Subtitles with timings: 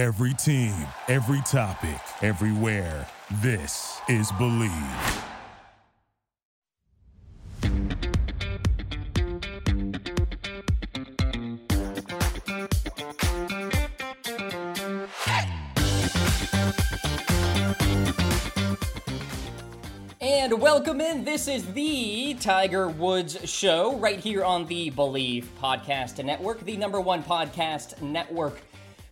[0.00, 0.72] Every team,
[1.08, 3.06] every topic, everywhere.
[3.42, 5.24] This is Bleav.
[20.22, 21.24] And welcome in.
[21.24, 27.02] This is the Tiger Woods Show right here on the Bleav Podcast Network, the number
[27.02, 28.62] one podcast network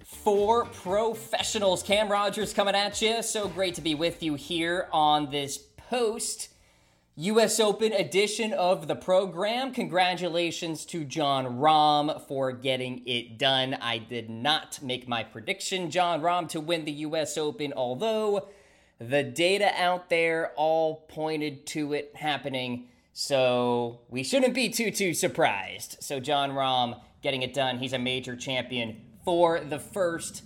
[0.09, 1.83] for professionals.
[1.83, 3.23] Cam Rogers coming at you.
[3.23, 6.49] So great to be with you here on this post
[7.17, 9.75] US Open edition of the program.
[9.75, 13.75] Congratulations to Jon Rahm for getting it done.
[13.75, 18.49] I did not make my prediction, Jon Rahm, to win the US Open, although
[18.99, 22.89] the data out there all pointed to it happening.
[23.13, 25.99] So we shouldn't be too, too surprised.
[26.01, 27.79] So, Jon Rahm getting it done.
[27.79, 30.43] He's a major champion for the first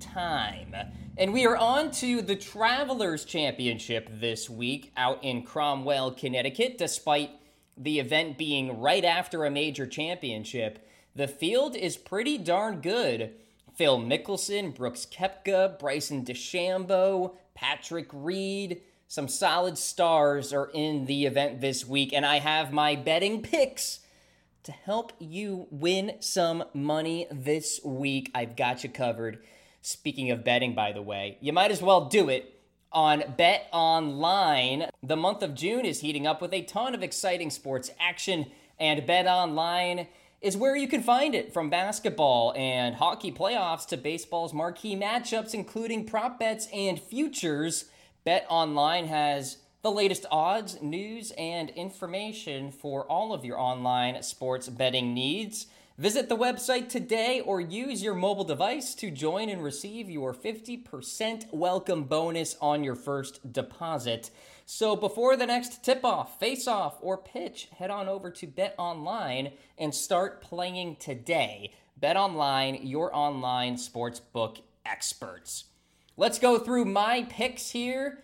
[0.00, 0.74] time.
[1.18, 6.78] And we are on to the Travelers Championship this week out in Cromwell, Connecticut.
[6.78, 7.28] Despite
[7.76, 10.78] the event being right after a major championship,
[11.14, 13.34] the field is pretty darn good.
[13.74, 21.60] Phil Mickelson, Brooks Koepka, Bryson DeChambeau, Patrick Reed, some solid stars are in the event
[21.60, 24.00] this week, and I have my betting picks
[24.64, 28.30] to help you win some money this week.
[28.34, 29.42] I've got you covered.
[29.80, 32.60] Speaking of betting, by the way, you might as well do it
[32.92, 34.86] on Bet Online.
[35.02, 38.46] The month of June is heating up with a ton of exciting sports action,
[38.78, 40.06] and Bet Online
[40.40, 45.54] is where you can find it from basketball and hockey playoffs to baseball's marquee matchups,
[45.54, 47.86] including prop bets and futures.
[48.24, 54.68] Bet Online has the latest odds, news, and information for all of your online sports
[54.68, 55.66] betting needs.
[55.98, 61.52] Visit the website today or use your mobile device to join and receive your 50%
[61.52, 64.30] welcome bonus on your first deposit.
[64.66, 68.76] So before the next tip off, face off, or pitch, head on over to Bet
[68.78, 71.72] Online and start playing today.
[71.96, 75.64] Bet Online, your online sportsbook experts.
[76.16, 78.22] Let's go through my picks here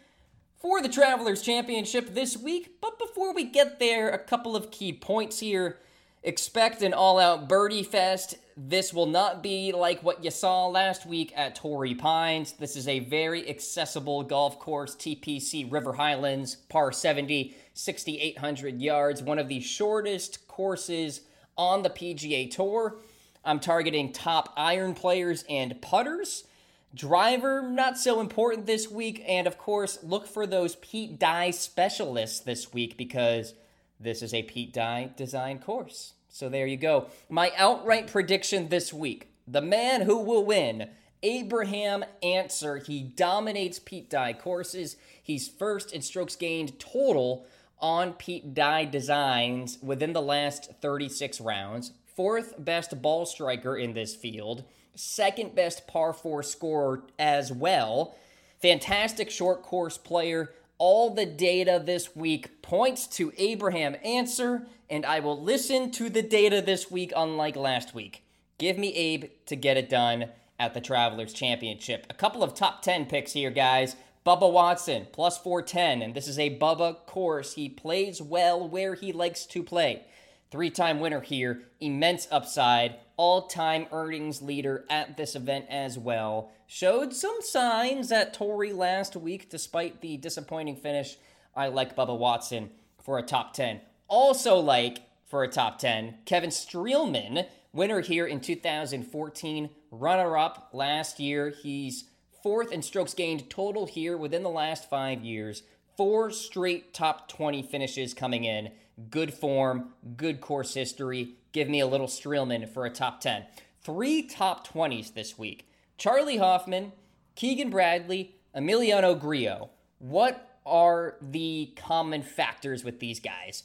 [0.61, 2.81] for the Travelers Championship this week.
[2.81, 5.79] But before we get there, a couple of key points here.
[6.23, 8.37] Expect an all out birdie fest.
[8.57, 12.53] This will not be like what you saw last week at Torrey Pines.
[12.53, 19.39] This is a very accessible golf course, TPC River Highlands, par 70, 6,800 yards, one
[19.39, 21.21] of the shortest courses
[21.57, 22.97] on the PGA Tour.
[23.45, 26.45] I'm targeting top iron players and putters.
[26.95, 29.23] Driver, not so important this week.
[29.27, 33.55] And of course, look for those Pete Dye specialists this week because
[34.01, 36.15] this is a Pete Dye design course.
[36.29, 37.09] So there you go.
[37.29, 40.91] My outright prediction this week the man who will win,
[41.23, 42.77] Abraham Ancer.
[42.77, 44.97] He dominates Pete Dye courses.
[45.23, 47.47] He's first in strokes gained total
[47.81, 51.93] on Pete Dye designs within the last 36 rounds.
[52.15, 54.65] Fourth best ball striker in this field.
[54.99, 58.17] Second best par 4 scorer as well.
[58.61, 65.21] Fantastic short course player all the data this week points to Abraham Ancer, and I
[65.21, 68.25] will listen to the data this week, unlike last week.
[68.59, 72.07] Give me Abe to get it done at the Travelers Championship.
[72.11, 73.95] A couple of top 10 picks here, guys.
[74.27, 77.55] Bubba Watson, plus 410, and this is a Bubba course.
[77.55, 80.03] He plays well where he likes to play.
[80.51, 86.51] Three time winner here, immense upside, all time earnings leader at this event as well.
[86.67, 91.17] Showed some signs at Torrey last week, despite the disappointing finish.
[91.55, 92.71] I like Bubba Watson
[93.03, 93.81] for a top 10.
[94.07, 101.21] Also, like for a top 10, Kevin Streelman, winner here in 2014, runner up last
[101.21, 101.53] year.
[101.63, 102.05] He's
[102.43, 105.65] fourth in strokes gained total here within the last five years.
[105.99, 108.71] Four straight top 20 finishes coming in
[109.11, 111.31] good form, good course history.
[111.51, 113.45] Give me a little Streelman for a top 10.
[113.83, 116.93] Three top 20s this week Charley Hoffman,
[117.35, 119.71] Keegan Bradley, Emiliano Grillo.
[119.99, 123.65] What are the common factors with these guys?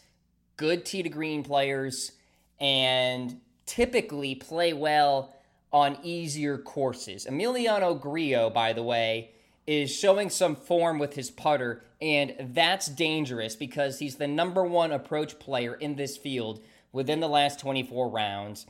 [0.57, 2.13] Good tee to green players
[2.59, 5.35] and typically play well
[5.71, 7.27] on easier courses.
[7.29, 9.32] Emiliano Grillo, by the way,
[9.65, 14.91] is showing some form with his putter, and that's dangerous because he's the number one
[14.91, 16.61] approach player in this field
[16.91, 18.65] within the last 24 rounds,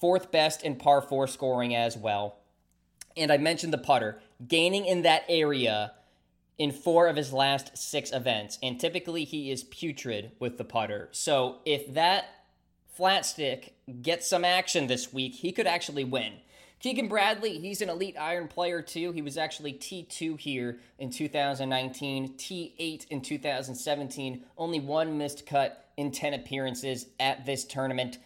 [0.00, 2.38] fourth best in par 4 scoring as well.
[3.16, 5.92] And I mentioned the putter, gaining in that area
[6.58, 11.08] in four of his last six events, and typically he is putrid with the putter.
[11.12, 12.26] So if that
[12.94, 16.32] flat stick gets some action this week, he could actually win.
[16.80, 19.10] Keegan Bradley, he's an elite iron player too.
[19.10, 26.12] He was actually T2 here in 2019, T8 in 2017, only one missed cut in
[26.12, 28.18] 10 appearances at this tournament.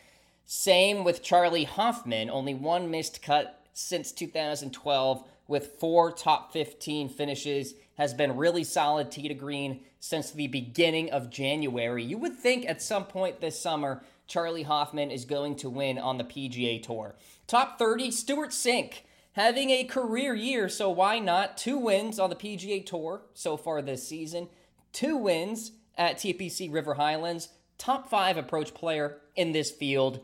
[0.44, 7.74] Same with Charley Hoffman, only one missed cut since 2012 with four top 15 finishes,
[7.96, 12.02] has been really solid tee to green since the beginning of January.
[12.02, 16.18] You would think at some point this summer, Charley Hoffman is going to win on
[16.18, 17.14] the PGA Tour.
[17.46, 19.02] Top 30, Stewart Cink.
[19.32, 21.56] Having a career year, so why not?
[21.56, 24.48] Two wins on the PGA Tour so far this season,
[24.92, 27.48] two wins at TPC River Highlands,
[27.78, 30.20] top five approach player in this field.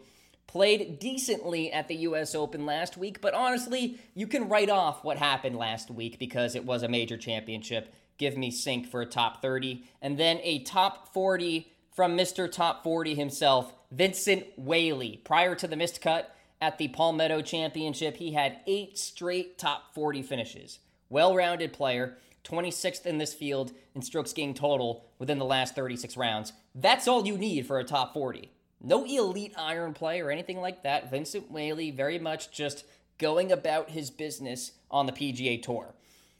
[0.48, 5.18] Played decently at the US Open last week, but honestly, you can write off what
[5.18, 7.94] happened last week because it was a major championship.
[8.16, 9.84] Give me Cink for a top 30.
[10.00, 12.50] And then a top 40 from Mr.
[12.50, 15.20] Top 40 himself, Vincent Whaley.
[15.22, 20.22] Prior to the missed cut at the Palmetto Championship, he had eight straight top 40
[20.22, 20.78] finishes.
[21.10, 26.16] Well rounded player, 26th in this field in strokes gained total within the last 36
[26.16, 26.54] rounds.
[26.74, 28.50] That's all you need for a top 40.
[28.80, 31.10] No elite iron play or anything like that.
[31.10, 32.84] Vincent Whaley very much just
[33.18, 35.94] going about his business on the PGA Tour.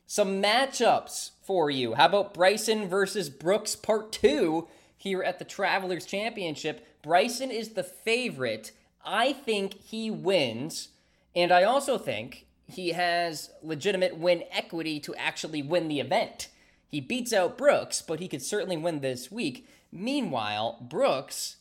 [0.06, 1.94] Some matchups for you.
[1.94, 6.86] How about Bryson versus Brooks part two here at the Travelers Championship?
[7.02, 8.72] Bryson is the favorite.
[9.04, 10.88] I think he wins.
[11.36, 16.48] And I also think he has legitimate win equity to actually win the event.
[16.86, 19.68] He beats out Brooks, but he could certainly win this week.
[19.92, 21.56] Meanwhile, Brooks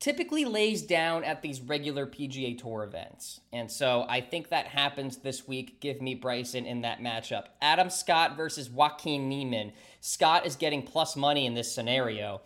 [0.00, 3.40] typically lays down at these regular PGA Tour events.
[3.52, 5.80] And so I think that happens this week.
[5.80, 7.44] Give me Bryson in that matchup.
[7.60, 9.72] Adam Scott versus Joaquin Niemann.
[10.00, 12.40] Scott is getting plus money in this scenario.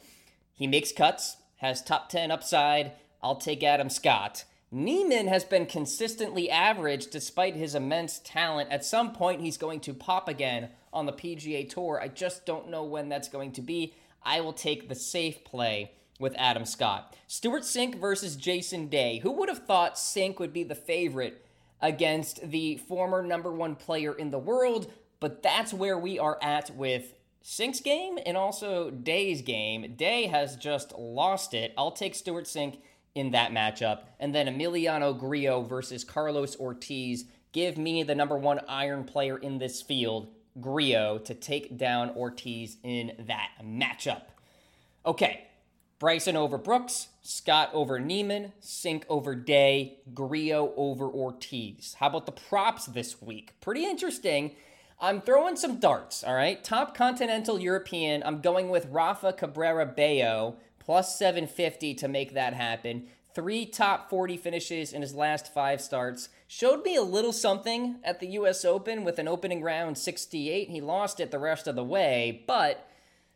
[0.53, 2.93] He makes cuts, has top 10 upside.
[3.23, 4.45] I'll take Adam Scott.
[4.73, 8.73] Niemann has been consistently average despite his immense talent.
[8.73, 12.01] At some point, he's going to pop again on the PGA Tour.
[12.03, 13.95] I just don't know when that's going to be.
[14.25, 17.17] I will take the safe play with Adam Scott.
[17.27, 19.19] Stewart Cink versus Jason Day.
[19.19, 21.45] Who would have thought Cink would be the favorite
[21.81, 24.91] against the former number one player in the world?
[25.21, 29.95] But that's where we are at with Cink's game and also Day's game.
[29.97, 31.75] Day has just lost it.
[31.77, 32.79] I'll take Stewart Cink
[33.15, 34.05] in that matchup.
[34.19, 37.27] And then Emiliano Grillo versus Carlos Ortiz.
[37.53, 40.29] Give me the number one iron player in this field,
[40.61, 44.23] Grillo, to take down Ortiz in that matchup.
[45.07, 45.45] Okay,
[46.05, 51.97] Bryson over Brooks, Scott over Niemann, Cink over Day, Grillo over Ortiz.
[51.99, 53.55] How about the props this week?
[53.63, 54.55] Pretty interesting.
[55.01, 56.63] I'm throwing some darts, all right?
[56.63, 63.07] Top continental European, I'm going with Rafa Cabrera Bello, plus 750 to make that happen.
[63.35, 66.29] Three top 40 finishes in his last five starts.
[66.47, 70.69] Showed me a little something at the US Open with an opening round 68.
[70.69, 72.91] He lost it the rest of the way, but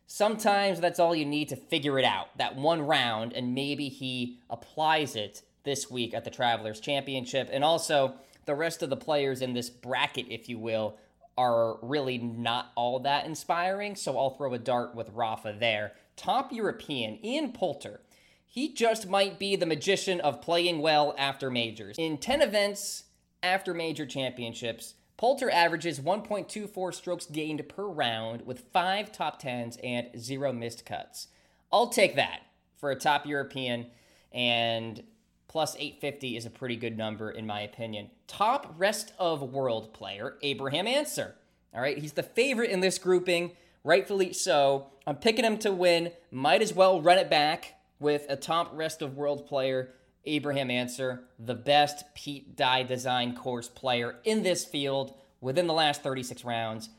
[0.09, 4.41] sometimes that's all you need to figure it out that one round, and maybe he
[4.51, 7.49] applies it this week at the Travelers Championship.
[7.53, 8.15] And also,
[8.47, 10.97] the rest of the players in this bracket, if you will,
[11.37, 13.95] are really not all that inspiring.
[13.95, 15.93] So I'll throw a dart with Rafa there.
[16.17, 18.01] Top European, Ian Poulter.
[18.45, 21.97] He just might be the magician of playing well after majors.
[21.99, 23.05] In 10 events
[23.43, 30.09] after major championships, Poulter averages 1.24 strokes gained per round with five top tens and
[30.17, 31.27] zero missed cuts.
[31.73, 32.43] I'll take that
[32.77, 33.87] for a top European,
[34.33, 35.03] and
[35.49, 38.11] plus 850 is a pretty good number in my opinion.
[38.29, 41.35] Top rest of world player, Abraham Ancer.
[41.75, 43.51] All right, he's the favorite in this grouping,
[43.83, 44.87] rightfully so.
[45.05, 46.13] I'm picking him to win.
[46.31, 49.91] Might as well run it back with a top rest of world player
[50.29, 56.03] Abraham Ancer, the best Pete Dye design course player in this field within the last
[56.03, 56.91] 36 rounds.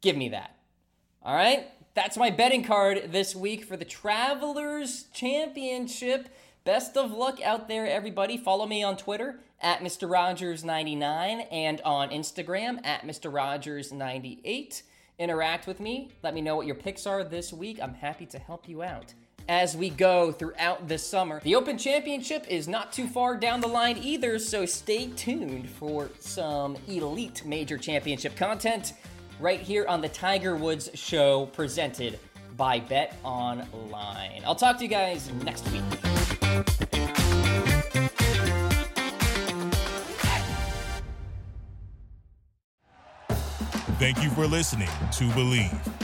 [0.00, 0.56] Give me that.
[1.22, 6.28] All right, that's my betting card this week for the Travelers Championship.
[6.64, 8.36] Best of luck out there, everybody.
[8.36, 10.08] Follow me on Twitter at Mr.
[10.08, 13.32] Rogers99 and on Instagram at Mr.
[13.32, 14.82] Rogers98.
[15.18, 16.10] Interact with me.
[16.22, 17.78] Let me know what your picks are this week.
[17.80, 19.14] I'm happy to help you out
[19.48, 21.40] as we go throughout the summer.
[21.44, 26.10] The Open Championship is not too far down the line either, so stay tuned for
[26.20, 28.94] some elite major championship content
[29.40, 32.18] right here on the Tiger Woods Show presented
[32.56, 34.42] by Bet Online.
[34.46, 35.82] I'll talk to you guys next week.
[43.98, 46.03] Thank you for listening to Bleav.